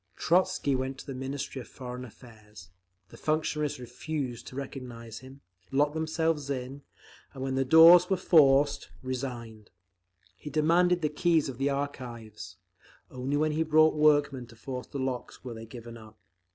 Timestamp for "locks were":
14.97-15.53